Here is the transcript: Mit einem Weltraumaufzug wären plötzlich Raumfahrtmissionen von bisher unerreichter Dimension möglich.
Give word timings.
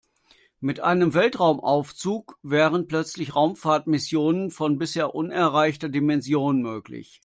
Mit 0.59 0.79
einem 0.79 1.13
Weltraumaufzug 1.13 2.39
wären 2.41 2.87
plötzlich 2.87 3.35
Raumfahrtmissionen 3.35 4.49
von 4.49 4.79
bisher 4.79 5.13
unerreichter 5.13 5.89
Dimension 5.89 6.63
möglich. 6.63 7.19